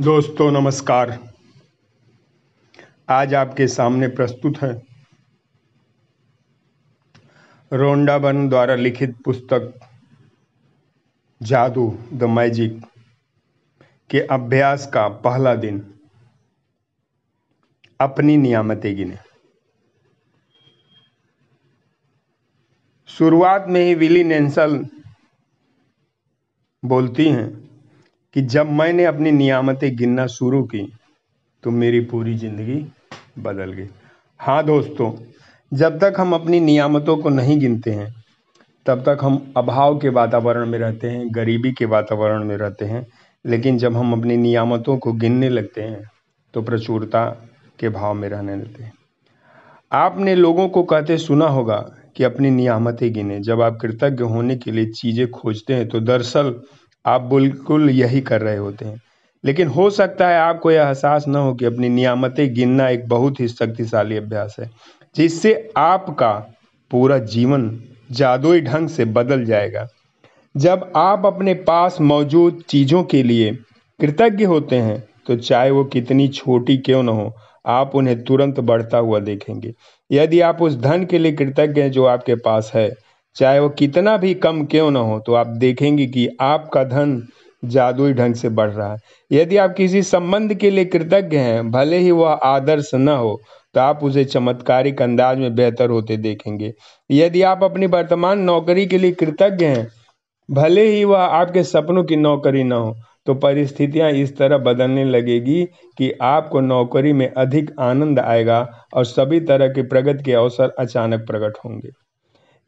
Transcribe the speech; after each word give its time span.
दोस्तों, 0.00 0.50
नमस्कार। 0.50 1.28
आज 3.08 3.34
आपके 3.34 3.66
सामने 3.66 4.08
प्रस्तुत 4.08 4.54
है 4.62 4.82
रोंडा 7.72 8.18
बन 8.18 8.48
द्वारा 8.48 8.74
लिखित 8.74 9.22
पुस्तक 9.24 9.80
जादू, 11.42 11.98
द 12.12 12.22
मैजिक 12.22 12.86
के 14.10 14.20
अभ्यास 14.20 14.90
का 14.94 15.08
पहला 15.08 15.54
दिन। 15.54 15.94
अपनी 18.00 18.36
नियामतें 18.36 18.96
गिने। 18.96 19.18
शुरुआत 23.06 23.66
में 23.68 23.80
ही 23.80 23.94
विली 23.94 24.24
नेंसल 24.24 24.86
बोलती 26.84 27.28
हैं 27.28 27.73
कि 28.34 28.42
जब 28.42 28.70
मैंने 28.72 29.04
अपनी 29.04 29.30
नियामतें 29.32 29.94
गिनना 29.96 30.26
शुरू 30.28 30.62
की 30.64 30.82
तो 31.64 31.70
मेरी 31.72 32.00
पूरी 32.00 32.34
ज़िंदगी 32.34 32.84
बदल 33.38 33.72
गई। 33.72 33.88
हाँ 34.40 34.64
दोस्तों, 34.64 35.10
जब 35.72 35.98
तक 35.98 36.14
हम 36.18 36.34
अपनी 36.34 36.60
नियामतों 36.60 37.16
को 37.16 37.28
नहीं 37.28 37.58
गिनते 37.60 37.90
हैं, 37.90 38.12
तब 38.86 39.02
तक 39.02 39.18
हम 39.22 39.38
अभाव 39.56 39.98
के 39.98 40.08
वातावरण 40.10 40.66
में 40.66 40.78
रहते 40.78 41.10
हैं, 41.10 41.26
गरीबी 41.30 41.72
के 41.72 41.84
वातावरण 41.86 42.44
में 42.44 42.56
रहते 42.56 42.84
हैं, 42.84 43.06
लेकिन 43.44 43.78
जब 43.78 43.96
हम 43.96 44.12
अपनी 44.12 44.36
नियामतों 44.36 44.96
को 44.98 45.12
गिनने 45.14 45.48
लगते 45.48 45.82
हैं 45.82 46.02
तो 46.54 46.62
प्रचुरता 46.62 47.24
के 47.78 47.88
भाव 47.90 48.14
में 48.14 48.28
रहने 48.28 48.56
लगते 48.56 48.82
हैं। 48.82 48.92
आपने 49.92 50.34
लोगों 50.34 50.68
को 50.68 50.82
कहते 50.82 51.18
सुना 51.18 51.46
होगा 51.48 51.76
कि 52.16 52.24
अपनी 52.24 52.50
नियामतें 52.50 53.12
गिने। 53.12 53.38
जब 53.40 53.60
आप 53.62 53.78
कृतज्ञ 53.80 54.24
होने 54.24 54.56
के 54.56 54.72
लिए 54.72 54.86
चीज़ें 54.92 55.30
खोजते 55.30 55.74
हैं 55.74 55.88
तो 55.88 56.00
दरअसल 56.02 56.54
आप 57.04 57.22
बिल्कुल 57.24 57.90
यही 57.90 58.20
कर 58.20 58.40
रहे 58.40 58.56
होते 58.56 58.84
हैं। 58.84 59.00
लेकिन 59.44 59.68
हो 59.68 59.88
सकता 59.90 60.28
है 60.28 60.38
आपको 60.38 60.70
यह 60.70 60.82
एहसास 60.82 61.24
न 61.28 61.36
हो 61.36 61.54
कि 61.54 61.64
अपनी 61.64 61.88
नियामतें 61.88 62.54
गिनना 62.54 62.88
एक 62.88 63.08
बहुत 63.08 63.40
ही 63.40 63.48
शक्तिशाली 63.48 64.16
अभ्यास 64.16 64.56
है, 64.60 64.70
जिससे 65.16 65.72
आपका 65.76 66.32
पूरा 66.90 67.18
जीवन 67.18 67.70
जादुई 68.12 68.60
ढंग 68.60 68.88
से 68.88 69.04
बदल 69.04 69.44
जाएगा। 69.44 69.86
जब 70.54 70.92
आप 70.96 71.26
अपने 71.26 71.54
पास 71.54 72.00
मौजूद 72.00 72.62
चीज़ों 72.68 73.02
के 73.04 73.22
लिए 73.22 73.50
कृतज्ञ 74.00 74.44
होते 74.44 74.76
हैं 74.76 75.02
तो 75.26 75.36
चाहे 75.36 75.70
वो 75.70 75.84
कितनी 75.84 76.28
छोटी 76.28 76.76
क्यों 76.78 77.02
न 77.02 77.08
हो, 77.08 77.32
आप 77.66 77.94
उन्हें 77.94 78.22
तुरंत 78.24 78.60
बढ़ता 78.60 78.98
हुआ 78.98 79.18
देखेंगे। 79.20 79.72
यदि 80.10 80.40
आप 80.40 80.62
उस 80.62 80.76
धन 80.76 81.04
के 81.04 81.18
लिए 81.18 81.32
कृतज्ञ 81.32 81.80
हैं 81.82 81.90
जो 81.90 82.04
आपके 82.04 82.34
पास 82.36 82.70
है 82.74 82.88
चाहे 83.36 83.60
वो 83.60 83.68
कितना 83.68 84.16
भी 84.16 84.34
कम 84.36 84.64
क्यों 84.66 84.90
ना 84.90 85.00
हो 85.00 85.18
तो 85.26 85.34
आप 85.34 85.46
देखेंगे 85.58 86.06
कि 86.06 86.28
आपका 86.42 86.84
धन 86.84 87.22
जादुई 87.62 88.12
ढंग 88.12 88.34
से 88.34 88.48
बढ़ 88.50 88.70
रहा 88.70 88.92
है। 88.92 88.98
यदि 89.30 89.56
आप 89.56 89.74
किसी 89.74 90.02
संबंध 90.04 90.54
के 90.54 90.70
लिए 90.70 90.84
कृतज्ञ 90.84 91.36
हैं, 91.36 91.70
भले 91.70 91.98
ही 91.98 92.10
वह 92.10 92.30
आदर्श 92.30 92.90
न 92.94 93.08
हो 93.08 93.40
तो 93.74 93.80
आप 93.80 94.02
उसे 94.04 94.24
चमत्कारिक 94.24 95.00
अंदाज 95.02 95.38
में 95.38 95.54
बेहतर 95.54 95.90
होते 95.90 96.16
देखेंगे। 96.18 96.72
यदि 97.10 97.42
आप 97.44 97.64
अपनी 97.64 97.86
वर्तमान 97.88 98.40
नौकरी 98.40 98.86
के 98.86 98.98
लिए 98.98 99.12
कृतज्ञ 99.12 99.64
हैं, 99.64 99.86
भले 100.48 100.86
ही 100.86 101.04
वह 101.04 101.18
आपके 101.18 101.62
सपनों 101.64 102.04
की 102.04 102.16
नौकरी 102.16 102.62
न 102.64 102.72
हो 102.72 102.94
तो 103.26 103.34
परिस्थितियाँ 103.36 104.10
इस 104.12 104.36
तरह 104.36 104.58
बदलने 104.60 105.04
लगेगी 105.04 105.64
कि 105.98 106.12
आपको 106.22 106.60
नौकरी 106.60 107.12
में 107.12 107.28
अधिक 107.28 107.70
आनंद 107.80 108.18
आएगा 108.20 108.66
और 108.94 109.04
सभी 109.06 109.40
तरह 109.42 109.68
के 109.68 109.82
प्रगति 109.84 110.22
के 110.24 110.32
अवसर 110.34 110.74
अचानक 110.78 111.26
प्रकट 111.26 111.58
होंगे। 111.64 111.90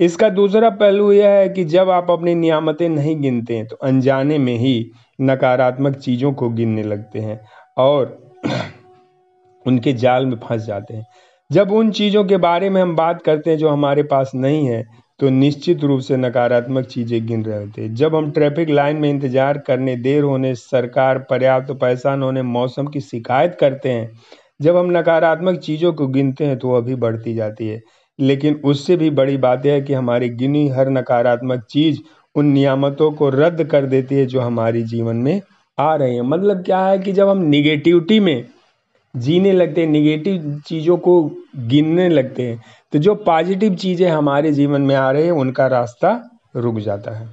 इसका 0.01 0.29
दूसरा 0.29 0.71
पहलू 0.71 1.11
यह 1.13 1.29
है 1.29 1.49
कि 1.49 1.65
जब 1.65 1.91
आप 1.91 2.11
अपनी 2.11 2.35
नियामतें 2.35 2.89
नहीं 2.89 3.21
गिनते 3.21 3.57
हैं 3.57 3.67
तो 3.67 3.77
अनजाने 3.77 4.39
में 4.39 4.57
ही 4.59 4.91
नकारात्मक 5.19 5.97
चीज़ों 5.97 6.33
को 6.33 6.49
गिनने 6.51 6.83
लगते 6.83 7.19
हैं 7.19 7.41
और 7.79 8.19
उनके 9.67 9.93
जाल 9.95 10.27
में 10.27 10.37
फंस 10.39 10.67
जाते 10.67 10.95
हैं। 10.95 11.07
जब 11.51 11.73
उन 11.73 11.91
चीज़ों 11.91 12.25
के 12.25 12.37
बारे 12.37 12.71
में 12.71 12.81
हम 12.83 12.95
बात 12.97 13.23
करते 13.23 13.51
हैं 13.51 13.59
जो 13.59 13.69
हमारे 13.69 14.03
पास 14.03 14.33
नहीं 14.35 14.67
है 14.67 14.85
तो 15.21 15.29
निश्चित 15.31 15.85
रूप 15.85 16.01
से 16.01 16.17
नकारात्मक 16.17 16.87
चीज़ें 16.87 17.27
गिन 17.27 17.45
रहे 17.45 17.59
होते 17.59 17.83
हैं। 17.83 17.95
जब 17.95 18.15
हम 18.15 18.31
ट्रैफ़िक 18.31 18.71
लाइन 18.71 18.97
में 18.97 19.09
इंतज़ार 19.11 19.59
करने, 19.59 19.97
देर 19.97 20.23
होने, 20.23 20.55
सरकार, 20.55 21.19
पर्याप्त 21.31 21.69
तो 21.69 21.75
पैसा 21.75 22.15
न 22.17 22.23
होने, 22.23 22.43
मौसम 22.43 22.87
की 22.87 23.01
शिकायत 23.01 23.57
करते 23.61 23.89
हैं, 23.89 24.11
जब 24.63 24.77
हम 24.77 24.91
नकारात्मक 24.91 25.59
चीज़ों 25.61 25.93
को 25.93 26.07
गिनते 26.09 26.45
हैं 26.45 26.59
तो 26.59 26.69
वह 26.69 26.81
भी 26.81 26.95
बढ़ती 26.97 27.35
जाती 27.35 27.69
है। 27.69 27.81
लेकिन 28.19 28.61
उससे 28.65 28.97
भी 28.97 29.11
बड़ी 29.11 29.37
बात 29.37 29.67
यह 29.67 29.73
है 29.73 29.81
कि 29.81 29.93
हमारी 29.93 30.29
गिनी 30.29 30.69
हर 30.69 30.89
नकारात्मक 30.91 31.65
चीज़ 31.71 32.01
उन 32.35 32.47
नियामतों 32.47 33.11
को 33.13 33.29
रद्द 33.29 33.65
कर 33.65 33.87
देती 33.87 34.15
है 34.15 34.27
जो 34.27 34.41
हमारी 34.41 34.83
जीवन 34.85 35.17
में 35.17 35.41
आ 35.79 35.95
रही 35.95 36.15
हैं। 36.15 36.23
मतलब 36.23 36.63
क्या 36.65 36.81
है 36.81 36.99
कि 36.99 37.13
जब 37.13 37.29
हम 37.29 37.43
निगेटिविटी 37.45 38.21
में 38.21 38.45
जीने 39.15 39.53
लगते 39.53 39.81
हैं 39.81 39.89
निगेटिव 39.89 40.61
चीज़ों 40.67 40.97
को 40.97 41.23
गिनने 41.59 42.09
लगते 42.09 42.43
हैं 42.43 42.63
तो 42.93 42.99
जो 42.99 43.15
पॉजिटिव 43.15 43.75
चीज़ें 43.75 44.09
हमारे 44.09 44.53
जीवन 44.53 44.83
में 44.83 44.95
आ 44.95 45.11
रही 45.11 45.25
हैं, 45.25 45.33
उनका 45.33 45.67
रास्ता 45.67 46.11
रुक 46.57 46.79
जाता 46.79 47.11
है। 47.11 47.29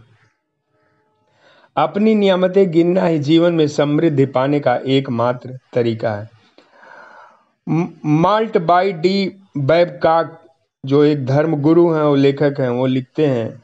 अपनी 1.76 2.14
नियामतें 2.16 2.72
गिनना 2.72 3.06
ही 3.06 3.20
जीवन 3.20 3.54
में 3.54 3.68
समृद्धि 3.68 4.26
पाने 4.26 4.60
का 4.60 4.76
एकमात्र 4.88 5.58
तरीका 5.74 6.12
है। 6.12 6.30
माल्ट 8.06 8.58
बाई 8.60 8.92
डी 8.94 9.32
बैबकाक 9.58 10.40
जो 10.86 11.04
एक 11.04 11.26
धर्म 11.26 11.56
गुरु 11.56 11.90
हैं 11.92 12.02
और 12.02 12.18
लेखक 12.18 12.56
हैं, 12.60 12.70
वो 12.70 12.86
लिखते 12.86 13.26
हैं 13.26 13.62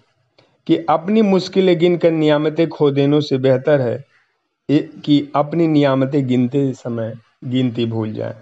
कि 0.68 0.78
अपनी 0.90 1.22
मुश्किलें 1.22 1.80
गिनकर 1.80 2.12
नियामतें 2.12 2.68
खो 2.69 2.91
देने 2.91 3.22
से 3.22 3.38
बेहतर 3.38 3.81
है 3.81 4.06
कि 4.69 5.31
अपनी 5.35 5.68
नियामतें 5.68 6.28
गिनते 6.28 6.74
समय 6.74 7.13
गिनती 7.46 7.85
भूल 7.85 8.13
जाए। 8.13 8.35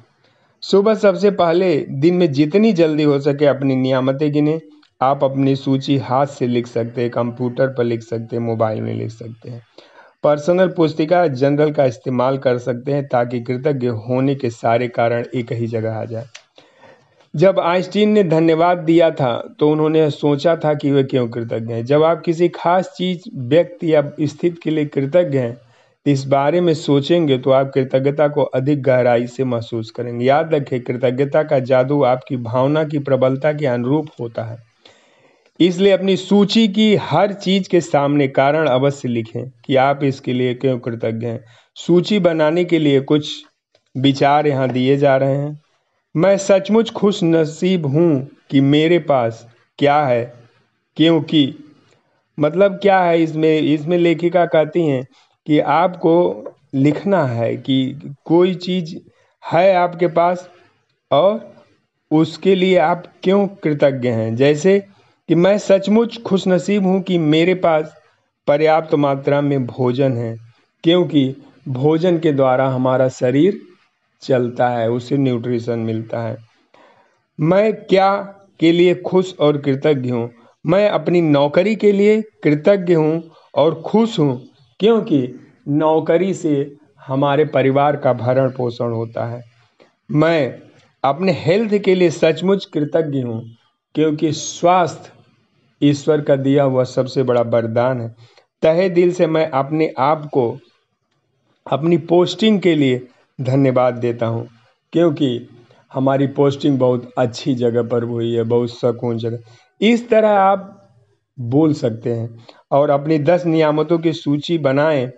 सुबह 0.63 0.95
सबसे 0.95 1.31
पहले 1.31 1.77
दिन 1.89 2.13
में 2.13 2.31
जितनी 2.31 2.73
जल्दी 2.73 3.03
हो 3.03 3.19
सके 3.19 3.45
अपनी 3.45 3.75
नियामतें 3.75 4.31
गिने। 4.31 4.59
आप 5.01 5.23
अपनी 5.23 5.55
सूची 5.55 5.97
हाथ 5.97 6.27
से 6.27 6.47
लिख 6.47 6.67
सकते 6.67 7.01
हैं, 7.01 7.09
कंप्यूटर 7.09 7.67
पर 7.67 7.83
लिख 7.83 8.01
सकते 8.01 8.35
हैं, 8.35 8.43
मोबाइल 8.43 8.81
में 8.81 8.93
लिख 8.93 9.09
सकते 9.09 9.49
हैं। 9.49 9.61
पर्सनल 10.23 10.67
पुस्तिका 10.67 11.27
जनरल 11.27 11.71
का 11.71 11.85
इस्तेमाल 11.85 12.37
कर 12.37 12.57
सकते 12.57 12.93
हैं 12.93 13.07
ताकि 13.07 13.41
कृतज्ञ 13.41 13.87
होने 13.87 14.35
के 14.35 14.49
सारे 14.49 14.87
कारण 14.87 15.25
एक 15.35 15.53
ही 15.53 15.67
जगह 15.67 15.93
आ 15.93 16.05
जाए। 16.05 16.25
जब 17.33 17.59
आइंस्टीन 17.59 18.09
ने 18.09 18.23
धन्यवाद 18.23 18.77
दिया 18.77 19.09
था 19.11 19.31
तो 19.59 19.69
उन्होंने 19.71 20.09
सोचा 20.11 20.55
था 20.55 20.73
कि 20.73 20.91
वे 20.91 21.03
क्यों 21.03 21.27
कृतज्ञ 21.27 21.73
हैं। 21.73 21.85
जब 21.85 22.03
आप 22.03 22.21
किसी 22.21 22.47
खास 22.49 22.93
चीज़, 22.97 23.23
व्यक्ति 23.35 23.93
या 23.93 24.01
स्थिति 24.21 24.59
के 24.63 24.69
लिए 24.69 24.85
कृतज्ञ 24.85 25.37
हैं, 25.37 25.57
इस 26.05 26.25
बारे 26.25 26.61
में 26.61 26.73
सोचेंगे 26.73 27.37
तो 27.37 27.51
आप 27.51 27.71
कृतज्ञता 27.73 28.27
को 28.27 28.43
अधिक 28.43 28.81
गहराई 28.81 29.27
से 29.27 29.43
महसूस 29.43 29.91
करेंगे। 29.91 30.25
याद 30.25 30.53
रखें, 30.53 30.79
कृतज्ञता 30.81 31.43
का 31.43 31.59
जादू 31.59 32.01
आपकी 32.03 32.37
भावना 32.37 32.83
की 32.83 32.99
प्रबलता 32.99 33.53
के 33.53 33.65
अनुरूप 33.65 34.07
होता 34.19 34.43
है। 34.43 34.57
इसलिए 35.59 35.91
अपनी 35.91 36.15
सूची 36.17 36.67
की 36.67 36.95
हर 36.95 37.33
चीज़ 37.33 37.69
के 37.69 37.81
सामने 37.81 38.27
कारण 38.27 38.67
अवश्य 38.67 39.07
लिखें 39.07 39.49
कि 39.65 39.75
आप 39.75 40.03
इसके 40.03 40.33
लिए 40.33 40.53
क्यों 40.53 40.79
कृतज्ञ 40.79 41.27
हैं। 41.27 41.43
सूची 41.75 42.19
बनाने 42.19 42.65
के 42.65 42.79
लिए 42.79 42.99
कुछ 43.01 43.31
विचार 43.95 44.47
यहाँ 44.47 44.69
दिए 44.69 44.97
जा 44.97 45.15
रहे 45.17 45.35
हैं। 45.35 45.59
मैं 46.17 46.37
सचमुच 46.37 46.89
खुश 46.91 47.19
नसीब 47.23 47.85
हूँ 47.85 48.27
कि 48.51 48.61
मेरे 48.61 48.97
पास 48.99 49.45
क्या 49.79 49.99
है, 50.05 50.23
क्योंकि 50.97 51.53
मतलब 52.37 52.79
क्या 52.81 52.99
है 52.99 53.21
इसमें 53.23 53.59
इसमें 53.59 53.97
लेखिका 53.97 54.45
कहती 54.45 54.85
हैं 54.87 55.03
कि 55.47 55.59
आपको 55.59 56.13
लिखना 56.75 57.23
है 57.25 57.55
कि 57.57 57.77
कोई 58.25 58.55
चीज़ 58.55 58.95
है 59.43 59.75
आपके 59.75 60.07
पास 60.07 60.49
और 61.11 61.39
उसके 62.11 62.55
लिए 62.55 62.77
आप 62.77 63.03
क्यों 63.23 63.47
कृतज्ञ 63.63 64.09
हैं? 64.09 64.35
जैसे 64.35 64.79
कि 65.29 65.35
मैं 65.35 65.57
सचमुच 65.57 66.21
खुश 66.21 66.47
नसीब 66.47 66.85
हूँ 66.85 67.01
कि 67.01 67.17
मेरे 67.17 67.53
पास 67.53 67.95
पर्याप्त 68.47 68.93
मात्रा 68.95 69.41
में 69.41 69.65
भोजन 69.65 70.17
है, 70.17 70.35
क्योंकि 70.83 71.35
भोजन 71.67 72.19
के 72.19 72.31
द्वारा 72.31 72.67
हमारा 72.69 73.09
शरीर 73.09 73.61
चलता 74.23 74.67
है, 74.69 74.89
उसे 74.89 75.17
न्यूट्रिशन 75.17 75.79
मिलता 75.79 76.21
है। 76.21 76.37
मैं 77.39 77.73
क्या 77.75 78.15
के 78.59 78.71
लिए 78.71 78.93
खुश 78.95 79.35
और 79.39 79.57
कृतज्ञ 79.57 80.09
हूँ? 80.09 80.29
मैं 80.65 80.87
अपनी 80.89 81.21
नौकरी 81.21 81.75
के 81.75 81.91
लिए 81.91 82.21
कृतज्ञ 82.43 82.93
हूँ 82.93 83.23
और 83.55 83.81
खुश 83.81 84.17
हूँ, 84.19 84.41
क्योंकि 84.79 85.27
नौकरी 85.67 86.33
से 86.33 86.71
हमारे 87.07 87.45
परिवार 87.45 87.95
का 87.95 88.13
भरण 88.13 88.49
पोषण 88.49 88.91
होता 88.91 89.25
है। 89.25 89.41
मैं 90.09 90.61
अपने 91.03 91.31
हेल्थ 91.31 91.77
के 91.77 91.95
लिए 91.95 92.09
सचमुच 92.09 92.65
कृतज्ञ 92.65 93.21
हूँ, 93.21 93.41
क्योंकि 93.95 94.31
स्वास्थ्य 94.31 95.11
ईश्वर 95.81 96.21
का 96.21 96.35
दिया 96.35 96.63
हुआ 96.63 96.83
सबसे 96.83 97.23
बड़ा 97.23 97.41
वरदान 97.41 98.01
है। 98.01 98.15
तहे 98.63 98.89
दिल 98.89 99.11
से 99.13 99.27
मैं 99.27 99.49
अपने 99.51 99.93
आप 99.97 100.25
को, 100.33 100.57
अपनी 101.65 101.97
पोस्टिंग 101.97 102.59
के 102.61 102.75
लिए 102.75 103.07
धन्यवाद 103.39 103.93
देता 103.95 104.25
हूँ, 104.25 104.47
क्योंकि 104.93 105.47
हमारी 105.91 106.27
पोस्टिंग 106.29 106.77
बहुत 106.79 107.11
अच्छी 107.17 107.53
जगह 107.55 107.83
पर 107.83 108.03
हुई 108.03 108.33
है, 108.33 108.43
बहुत 108.43 108.69
सुकून 108.69 109.17
जगह। 109.17 109.85
इस 109.85 110.09
तरह 110.09 110.29
आप 110.31 110.73
बोल 111.37 111.73
सकते 111.73 112.13
हैं 112.13 112.45
और 112.71 112.89
अपनी 112.89 113.17
दस 113.19 113.45
नियामतों 113.45 113.97
की 113.99 114.13
सूची 114.13 114.57
बनाएँ 114.59 115.09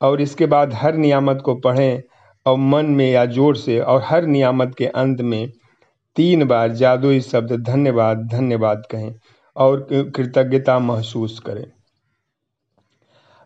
और 0.00 0.20
इसके 0.20 0.46
बाद 0.46 0.72
हर 0.74 0.96
नियामत 0.96 1.42
को 1.44 1.54
पढ़ें 1.56 2.02
और 2.46 2.56
मन 2.58 2.86
में 2.86 3.10
या 3.10 3.24
ज़ोर 3.26 3.56
से 3.56 3.78
और 3.80 4.02
हर 4.04 4.26
नियामत 4.26 4.74
के 4.78 4.86
अंत 4.86 5.20
में 5.22 5.48
तीन 6.16 6.44
बार 6.44 6.72
जादुई 6.72 7.20
शब्द 7.20 7.52
धन्यवाद 7.64 8.26
धन्यवाद 8.32 8.82
कहें 8.90 9.12
और 9.56 9.86
कृतज्ञता 10.16 10.78
महसूस 10.78 11.38
करें। 11.38 11.64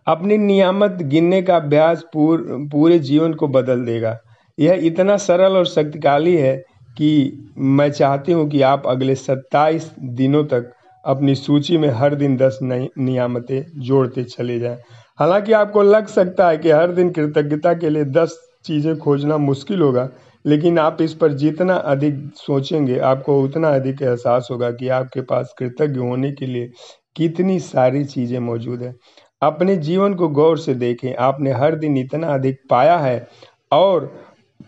अपनी 0.06 0.36
नियामत 0.38 0.98
गिनने 1.04 1.40
का 1.42 1.56
अभ्यास 1.56 2.04
पूर, 2.12 2.96
जीवन 2.98 3.32
को 3.34 3.48
बदल 3.48 3.84
देगा। 3.84 4.18
यह 4.58 4.80
इतना 4.84 5.16
सरल 5.18 5.56
और 5.56 5.66
शक्तिशाली 5.66 6.34
है 6.36 6.56
कि 6.96 7.52
मैं 7.58 7.90
चाहती 7.90 8.32
हूँ 8.32 8.48
कि 8.50 8.60
आप 8.64 8.86
अगले 8.86 9.14
सत्ताईस 9.14 9.90
दिनों 10.00 10.44
तक 10.44 10.72
अपनी 11.04 11.34
सूची 11.34 11.78
में 11.78 11.88
हर 11.90 12.14
दिन 12.14 12.36
दस 12.36 12.58
नई 12.62 12.88
नियामतें 12.98 13.62
जोड़ते 13.78 14.24
चले 14.24 14.58
जाएँ। 14.58 14.78
हालाँकि 15.18 15.52
आपको 15.52 15.82
लग 15.82 16.06
सकता 16.06 16.48
है 16.48 16.56
कि 16.58 16.70
हर 16.70 16.92
दिन 16.92 17.10
कृतज्ञता 17.10 17.72
के 17.74 17.90
लिए 17.90 18.04
दस 18.06 18.38
चीज़ें 18.64 18.96
खोजना 18.98 19.36
मुश्किल 19.38 19.80
होगा 19.80 20.08
लेकिन 20.44 20.78
आप 20.78 21.02
इस 21.02 21.14
पर 21.14 21.32
जितना 21.34 21.74
अधिक 21.86 22.18
सोचेंगे 22.36 22.98
आपको 23.04 23.40
उतना 23.42 23.68
अधिक 23.74 24.02
एहसास 24.02 24.48
होगा 24.50 24.70
कि 24.70 24.88
आपके 24.90 25.20
पास 25.20 25.54
कृतज्ञ 25.58 26.00
होने 26.00 26.30
के 26.32 26.46
लिए 26.46 26.70
कितनी 27.16 27.58
सारी 27.60 28.04
चीज़ें 28.04 28.38
मौजूद 28.40 28.82
हैं। 28.82 28.94
अपने 29.42 29.76
जीवन 29.76 30.14
को 30.14 30.28
गौर 30.28 30.58
से 30.58 30.74
देखें। 30.74 31.14
आपने 31.14 31.52
हर 31.52 31.74
दिन 31.74 31.96
इतना 31.96 32.34
अधिक 32.34 32.60
पाया 32.70 32.96
है 32.98 33.26
और 33.72 34.06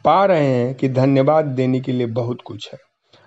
पा 0.05 0.25
रहे 0.25 0.47
हैं 0.47 0.75
कि 0.75 0.89
धन्यवाद 0.89 1.45
देने 1.45 1.81
के 1.81 1.93
लिए 1.93 2.07
बहुत 2.07 2.43
कुछ 2.45 2.69
है। 2.73 2.79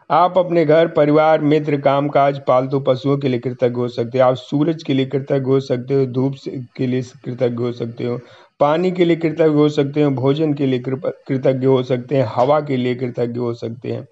आप 0.10 0.38
अपने 0.38 0.66
घर, 0.66 0.88
परिवार, 0.88 1.42
मित्र, 1.42 1.80
कामकाज, 1.82 2.40
पालतू 2.48 2.80
पशुओं 2.80 3.18
के 3.18 3.28
लिए 3.28 3.40
कृतज्ञ 3.40 3.76
हो 3.76 3.88
सकते 3.88 4.20
हो। 4.20 4.26
आप 4.26 4.36
सूरज 4.36 4.84
के 4.84 4.94
लिए 4.94 5.06
कृतज्ञ 5.06 5.46
हो 5.46 5.60
सकते 5.60 5.94
हो, 5.94 6.06
धूप 6.06 6.36
के 6.78 6.88
लिए 6.88 7.02
कृतज्ञ 7.26 7.64
हो 7.64 7.72
सकते 7.72 8.04
हो, 8.04 8.20
पानी 8.60 8.92
के 8.92 9.06
लिए 9.06 9.16
कृतज्ञ 9.16 9.44
हो 9.44 9.70
सकते 9.70 10.04
हो, 10.04 10.12
भोजन 10.12 10.54
के 10.54 10.66
लिए 10.66 10.80
कृतज्ञ 10.80 11.68
हो 11.68 11.84
सकते 11.84 12.18
हैं, 12.18 12.26
हवा 12.36 12.60
के 12.62 12.78
लिए 12.78 12.96
कृतज्ञ 12.96 13.40
हो 13.40 13.54
सकते 13.54 13.92
हैं। 13.92 14.08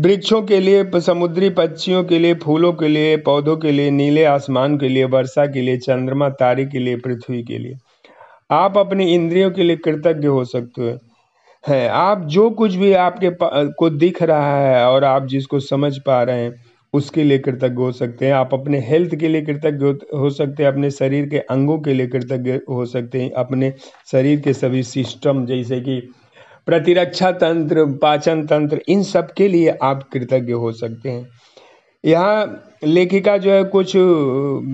वृक्षों 0.00 0.42
के 0.42 0.60
लिए, 0.60 1.00
समुद्री 1.00 1.50
पक्षियों 1.50 2.04
के 2.04 2.18
लिए, 2.18 2.34
फूलों 2.34 2.72
के 2.72 2.88
लिए, 2.88 3.16
पौधों 3.16 3.56
के 3.56 3.72
लिए, 3.72 3.90
नीले 3.90 4.24
आसमान 4.24 4.78
के 4.78 4.88
लिए, 4.88 5.04
वर्षा 5.04 5.46
के 5.46 5.60
लिए, 5.60 5.76
चंद्रमा, 5.76 6.28
तारे 6.28 6.64
के 6.64 6.78
लिए, 6.78 6.96
पृथ्वी 6.96 7.42
के 7.42 7.58
लिए। 7.58 7.74
आप 8.50 8.78
अपनी 8.78 9.14
इंद्रियों 9.14 9.50
के 9.50 9.62
लिए 9.62 9.76
कृतज्ञ 9.76 10.26
हो 10.26 10.44
सकते 10.44 10.82
हो। 10.82 10.98
है, 11.68 11.88
आप 11.88 12.24
जो 12.24 12.50
कुछ 12.50 12.74
भी 12.74 12.92
आपके 12.92 13.30
को 13.72 13.90
दिख 13.90 14.22
रहा 14.22 14.60
है 14.60 14.86
और 14.86 15.04
आप 15.04 15.26
जिसको 15.26 15.60
समझ 15.60 15.98
पा 15.98 16.22
रहे 16.22 16.42
हैं, 16.42 16.64
उसके 16.92 17.24
लिए 17.24 17.38
कृतज्ञ 17.38 17.74
हो 17.74 17.92
सकते 17.92 18.26
हैं। 18.26 18.32
आप 18.32 18.54
अपने 18.54 18.80
हेल्थ 18.80 19.14
के 19.14 19.28
लिए 19.28 19.42
कृतज्ञ 19.42 20.16
हो 20.18 20.30
सकते 20.30 20.62
हैं। 20.62 20.70
अपने 20.70 20.90
शरीर 20.90 21.28
के 21.28 21.38
अंगों 21.38 21.78
के 21.78 21.94
लिए 21.94 22.06
कृतज्ञ 22.06 22.50
हो 22.52 22.86
सकते 22.86 23.22
हैं। 23.22 23.30
अपने 23.30 23.74
शरीर 24.12 24.40
के 24.40 24.52
सभी 24.52 24.82
सिस्टम, 24.82 25.46
जैसे 25.46 25.80
कि 25.80 26.10
प्रतिरक्षा 26.66 27.30
तंत्र, 27.32 27.84
पाचन 28.02 28.46
तंत्र, 28.46 28.80
इन 28.88 29.02
सब 29.02 29.32
के 29.32 29.48
लिए 29.48 29.76
आप 29.82 30.08
कृतज्ञ 30.12 30.52
हो 30.54 30.72
सकते 30.72 31.10
हैं। 31.10 31.28
यहाँ 32.04 32.62
लेखिका 32.84 33.36
जो 33.36 33.50
है 33.50 33.64
कुछ 33.64 33.92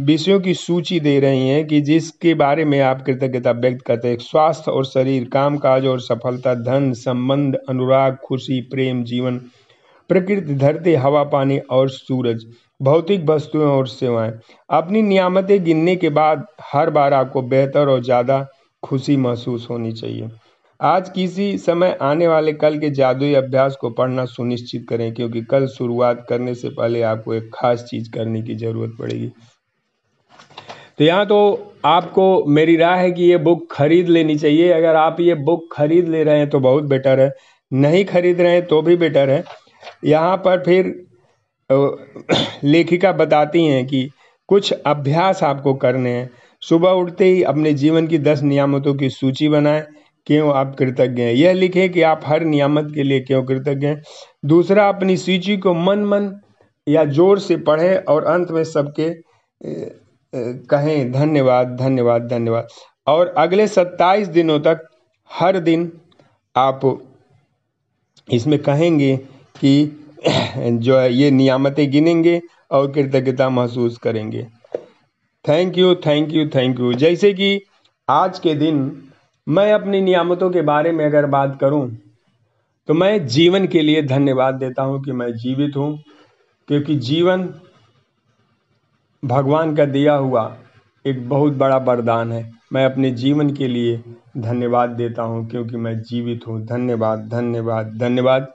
विषयों 0.07 0.39
की 0.41 0.55
सूची 0.55 0.99
दे 1.01 1.19
रही 1.21 1.49
हैं 1.49 1.67
कि 1.67 1.81
जिसके 1.81 2.35
बारे 2.35 2.65
में 2.65 2.81
आप 2.81 3.03
कृतज्ञता 3.03 3.51
व्यक्त 3.53 3.85
करते 3.87 4.09
हैं। 4.09 4.19
स्वास्थ्य 4.19 4.71
और 4.71 4.85
शरीर 4.85 5.29
काम 5.29 5.57
काज 5.57 5.87
और 5.87 6.01
सफलता, 6.01 6.55
धन, 6.55 6.93
संबंध, 6.93 7.57
अनुराग, 7.69 8.17
खुशी, 8.25 8.61
प्रेम, 8.61 9.03
जीवन, 9.05 9.41
प्रकृति, 10.11 10.55
धरती, 10.55 10.95
हवा, 10.95 11.25
पानी 11.25 11.59
और 11.59 11.91
सूरज, 11.91 12.45
भौतिक 12.83 13.25
वस्तुएँ 13.31 13.67
और 13.67 13.87
सेवाएँ। 13.89 14.33
अपनी 14.71 15.03
नियामतें 15.03 15.63
गिनने 15.65 15.97
के 15.97 16.09
बाद 16.11 16.47
हर 16.73 16.91
बार 16.91 17.15
आपको 17.15 17.43
बेहतर 17.45 17.89
और 17.89 18.03
ज़्यादा 18.03 18.47
खुशी 18.83 19.17
महसूस 19.17 19.67
होनी 19.71 19.93
चाहिए। 19.93 20.29
आज 20.81 21.09
किसी 21.09 21.57
समय 21.59 21.97
आने 22.03 22.27
वाले 22.29 22.53
कल 22.53 22.79
के 22.79 22.89
जादुई 22.91 23.35
अभ्यास 23.35 23.77
को 23.77 23.91
पढ़ना 23.91 24.25
सुनिश्चित 24.25 24.85
करें, 24.89 25.13
क्योंकि 25.15 25.43
कल 25.43 25.67
शुरुआत 25.67 26.25
करने 26.29 26.55
से 26.55 26.69
पहले 26.69 27.03
आपको 27.03 27.35
एक 27.35 27.51
खास 27.55 27.85
चीज़ 27.91 28.11
करने 28.11 28.43
की 28.43 28.55
ज़रूरत 28.55 28.97
पड़ेगी। 28.99 29.31
तो 30.99 31.05
यहाँ 31.05 31.27
तो 31.27 31.73
आपको 31.85 32.45
मेरी 32.49 32.77
राय 32.77 32.99
है 32.99 33.11
कि 33.13 33.23
ये 33.23 33.37
बुक 33.39 33.67
खरीद 33.73 34.09
लेनी 34.09 34.37
चाहिए। 34.39 34.73
अगर 34.73 34.97
आप 34.97 35.21
ये 35.21 35.35
बुक 35.35 35.69
खरीद 35.73 36.09
ले 36.09 36.23
रहे 36.25 36.39
हैं 36.39 36.49
तो 36.51 36.61
बहुत 36.61 36.85
बेटर 36.85 37.21
है। 37.21 37.33
नहीं 37.73 38.05
खरीद 38.05 38.41
रहे 38.41 38.53
हैं 38.53 38.67
तो 38.67 38.83
भी 38.83 38.97
बेटर 38.97 39.31
है। 39.31 39.43
यहाँ 40.05 40.37
पर 40.37 40.63
फिर 40.65 40.95
लेखिका 42.65 43.13
बताती 43.15 43.65
हैं 43.65 43.87
कि 43.87 44.09
कुछ 44.49 44.73
अभ्यास 44.73 45.43
आपको 45.43 45.75
करने 45.75 46.11
हैं। 46.11 46.31
सुबह 46.63 46.91
उठते 46.91 47.25
ही 47.25 47.43
अपने 47.45 47.73
जीवन 47.75 48.07
की 48.07 48.19
दस 48.19 48.43
नियामतों 48.43 48.95
की 48.95 49.11
सूची 49.11 49.49
बनाएँ। 49.49 49.85
क्यों 50.27 50.53
आप 50.55 50.75
कृतज्ञ 50.79 51.23
हैं? 51.23 51.33
यह 51.33 51.53
लिखें 51.53 51.93
कि 51.93 52.03
आप 52.03 52.21
हर 52.27 52.45
नियामत 52.45 52.91
के 52.95 53.03
लिए 53.03 53.21
क्यों 53.21 53.43
कृतज्ञ 53.45 53.87
हैं? 53.87 54.03
दूसरा, 54.45 54.89
अपनी 54.89 55.17
सूची 55.17 55.57
को 55.57 55.75
मन 55.75 56.05
मन 56.05 56.33
या 56.89 57.05
ज़ोर 57.05 57.39
से 57.39 57.57
पढ़ें 57.57 57.97
और 57.97 58.25
अंत 58.25 58.51
में 58.51 58.65
सबके 58.65 59.11
कहें, 60.71 61.13
धन्यवाद 61.13 61.77
धन्यवाद 61.77 62.27
धन्यवाद। 62.29 62.69
और 63.07 63.35
अगले 63.39 63.67
सत्ताईस 63.69 64.29
दिनों 64.29 64.59
तक 64.61 64.89
हर 65.31 65.59
दिन 65.59 65.93
आप 66.57 66.81
इसमें 68.33 68.59
कहेंगे 68.59 69.17
कि 69.61 70.03
जो 70.59 70.99
है, 70.99 71.13
ये 71.13 71.31
नियामतें 71.31 71.91
गिनेंगे 71.91 72.41
और 72.71 72.93
कृतज्ञता 72.93 73.49
महसूस 73.49 73.99
करेंगे। 73.99 74.47
Thank 75.49 75.79
you 75.79 75.95
thank 75.95 76.33
you 76.33 76.49
thank 76.49 76.81
you. 76.81 76.93
जैसे 76.95 77.33
कि 77.33 77.61
आज 78.09 78.39
के 78.39 78.55
दिन 78.55 79.06
मैं 79.47 79.73
अपनी 79.73 80.01
नियामतों 80.01 80.51
के 80.51 80.63
बारे 80.63 80.93
में 80.93 81.05
अगर 81.05 81.27
बात 81.27 81.57
करूँ 81.61 81.89
तो 82.89 82.95
मैं 82.95 83.27
जीवन 83.27 83.67
के 83.67 83.83
लिए 83.83 84.03
धन्यवाद 84.03 84.55
देता 84.55 84.83
हूँ 84.83 85.03
कि 85.05 85.13
मैं 85.13 85.33
जीवित 85.35 85.77
हूँ, 85.77 85.99
क्योंकि 86.69 86.95
जीवन 86.97 87.43
भगवान 89.23 89.75
का 89.77 89.85
दिया 89.85 90.15
हुआ 90.15 90.45
एक 91.05 91.29
बहुत 91.29 91.53
बड़ा 91.53 91.77
वरदान 91.77 92.33
है। 92.33 92.51
मैं 92.73 92.85
अपने 92.85 93.11
जीवन 93.13 93.51
के 93.51 93.69
लिए 93.69 93.97
धन्यवाद 94.37 94.91
देता 94.91 95.23
हूँ, 95.23 95.49
क्योंकि 95.49 95.77
मैं 95.77 95.99
जीवित 96.01 96.47
हूँ। 96.49 96.61
धन्यवाद 96.67 97.29
धन्यवाद 97.29 97.97
धन्यवाद। 97.99 98.53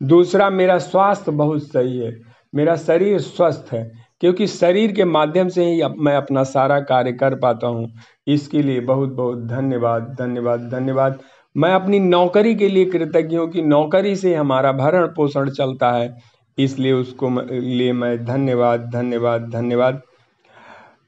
दूसरा, 0.00 0.50
मेरा 0.50 0.78
स्वास्थ्य 0.78 1.32
बहुत 1.32 1.62
सही 1.62 1.98
है। 1.98 2.14
मेरा 2.54 2.76
शरीर 2.76 3.18
स्वस्थ 3.20 3.72
है। 3.72 3.90
क्योंकि 4.20 4.46
शरीर 4.46 4.92
के 4.92 5.04
माध्यम 5.04 5.48
से 5.48 5.64
ही 5.64 5.82
मैं 5.98 6.14
अपना 6.16 6.42
सारा 6.44 6.78
कार्य 6.80 7.12
कर 7.12 7.34
पाता 7.34 7.66
हूँ। 7.66 7.88
इसके 8.26 8.62
लिए 8.62 8.80
बहुत 8.80 9.08
बहुत 9.08 9.38
धन्यवाद 9.38 10.14
धन्यवाद 10.18 10.68
धन्यवाद। 10.70 11.18
मैं 11.56 11.72
अपनी 11.72 11.98
नौकरी 12.00 12.54
के 12.54 12.68
लिए 12.68 12.84
कृतज्ञ 12.84 13.36
हूँ 13.36 13.48
कि 13.50 13.62
नौकरी 13.62 14.14
से 14.16 14.34
हमारा 14.34 14.72
भरण 14.72 15.06
पोषण 15.06 15.50
चलता 15.50 15.90
है। 15.92 16.16
इसलिए 16.58 16.92
उसको 16.92 17.30
लिए 17.50 17.92
मैं 17.92 18.24
धन्यवाद 18.24 18.90
धन्यवाद 18.90 19.48
धन्यवाद। 19.50 20.02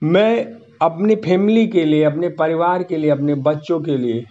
मैं 0.02 0.44
अपनी 0.82 1.14
फैमिली 1.16 1.66
के 1.66 1.84
लिए, 1.84 2.02
अपने 2.04 2.28
परिवार 2.28 2.82
के 2.82 2.96
लिए, 2.96 3.10
अपने 3.10 3.34
बच्चों 3.34 3.80
के 3.80 3.96
लिए 3.96 4.24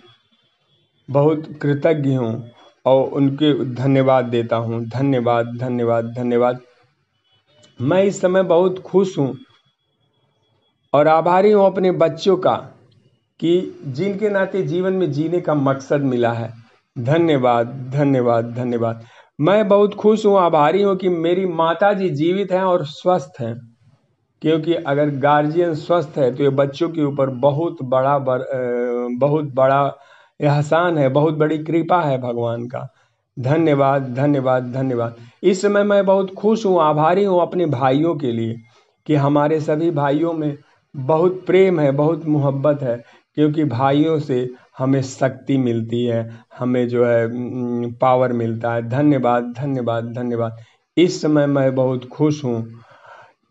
बहुत 1.10 1.48
कृतज्ञ 1.62 2.14
हूँ 2.16 2.52
और 2.86 3.10
उनके 3.12 3.54
धन्यवाद 3.76 4.26
देता 4.26 4.56
हूँ। 4.56 4.84
धन्यवाद 4.86 5.58
धन्यवाद 5.58 6.14
धन्यवाद। 6.18 6.60
मैं 7.80 8.04
इस 8.04 8.22
समय 8.22 8.44
बहुत 8.44 8.80
खुश 8.80 9.18
हूँ 9.18 9.36
और 10.94 11.08
आभारी 11.08 11.52
हूँ 11.52 11.66
अपने 11.66 11.92
बच्चों 11.92 12.38
का 12.38 12.56
कि 13.40 13.82
जिनके 13.88 14.30
नाते 14.30 14.62
जीवन 14.64 14.94
में 14.94 15.12
जीने 15.12 15.42
का 15.42 15.54
मकसद 15.54 16.02
मिला 16.02 16.32
है। 16.34 16.54
धन्यवाद 16.96 17.68
धन्यवाद 17.94 18.54
धन्यवाद। 18.54 19.06
मैं 19.40 19.68
बहुत 19.68 19.94
खुश 19.94 20.26
हूँ 20.26 20.38
आभारी 20.40 20.82
हूँ 20.82 20.96
कि 20.96 21.10
मेरी 21.10 21.46
माता 21.46 21.94
जी 21.94 22.10
जीवित 22.10 22.52
हैं 22.52 22.64
और 22.64 22.86
स्वस्थ 22.86 23.42
हैं 23.42 23.56
क्योंकि 24.42 24.74
अगर 24.74 25.10
गार्जियन 25.20 25.76
स्वस्थ 25.76 26.18
है 26.18 26.36
तो 26.36 26.44
ये 26.44 26.50
बच्चों 26.50 26.90
के 26.90 27.04
ऊपर 27.04 27.30
बहुत 27.30 27.78
बड़ा 27.84 28.18
बर, 28.20 28.46
बहुत 29.20 29.54
बड़ा 29.54 29.98
एहसान 30.42 30.98
है 30.98 31.10
बहुत 31.10 31.34
बड़ी 31.34 31.58
कृपा 31.58 32.02
है 32.02 32.18
भगवान 32.18 32.68
का। 32.68 32.88
धन्यवाद 33.38 34.14
धन्यवाद 34.16 34.72
धन्यवाद। 34.74 35.16
इस 35.44 35.62
समय 35.62 35.84
मैं 35.84 36.06
बहुत 36.06 36.34
खुश 36.34 36.66
हूँ, 36.66 36.80
आभारी 36.82 37.24
हूँ 37.24 37.42
अपने 37.42 37.66
भाइयों 37.66 38.16
के 38.16 38.32
लिए 38.32 38.56
कि 39.08 39.16
हमारे 39.16 39.60
सभी 39.62 39.90
भाइयों 39.92 40.34
में 40.34 40.56
बहुत 40.96 41.44
प्रेम 41.48 41.80
है, 41.80 41.92
बहुत 41.92 42.26
मोहब्बत 42.26 42.84
है, 42.84 42.96
क्योंकि 43.38 43.64
भाइयों 43.66 44.20
से 44.20 44.48
हमें 44.78 45.02
शक्ति 45.02 45.58
मिलती 45.58 46.04
है, 46.06 46.30
हमें 46.60 46.88
जो 46.88 47.06
है 47.06 47.92
पावर 47.92 48.34
मिलता 48.34 48.74
है। 48.74 48.88
धन्यवाद 48.90 49.54
धन्यवाद 49.58 50.12
धन्यवाद। 50.14 50.58
इस 50.98 51.22
समय 51.22 51.46
मैं 51.48 51.74
बहुत 51.76 52.06
खुश 52.06 52.44
हूँ 52.46 52.62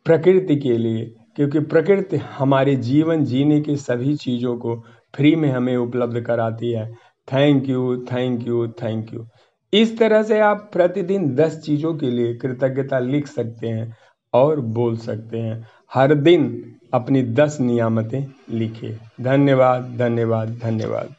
प्रकृति 0.06 0.56
के 0.56 0.76
लिए, 0.78 1.04
क्योंकि 1.36 1.60
प्रकृति 1.60 2.16
हमारे 2.16 2.76
जीवन 2.76 3.24
जीने 3.24 3.60
के 3.60 3.76
सभी 3.76 4.16
चीज़ों 4.16 4.56
को 4.56 4.76
फ्री 5.14 5.34
में 5.36 5.50
हमें 5.50 5.76
उपलब्ध 5.76 6.20
कराती 6.20 6.72
है। 6.72 6.92
Thank 7.28 7.68
you 7.68 7.96
thank 8.12 8.46
you 8.48 8.66
thank 8.82 9.12
you 9.14 9.26
इस 9.74 9.98
तरह 9.98 10.22
से 10.22 10.40
आप 10.40 10.70
प्रतिदिन 10.72 11.34
दस 11.34 11.58
चीज़ों 11.58 11.94
के 11.94 12.10
लिए 12.10 12.34
कृतज्ञता 12.34 12.98
लिख 12.98 13.26
सकते 13.26 13.68
हैं 13.68 13.96
और 14.34 14.60
बोल 14.60 14.96
सकते 14.96 15.38
हैं। 15.38 15.68
हर 15.94 16.14
दिन 16.14 16.74
अपनी 16.94 17.22
दस 17.22 17.58
नियामतें 17.60 18.24
लिखे। 18.50 18.96
धन्यवाद 19.20 19.96
धन्यवाद 19.98 20.48
धन्यवाद। 20.48 21.14